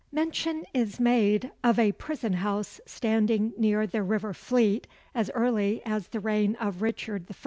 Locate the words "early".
5.35-5.83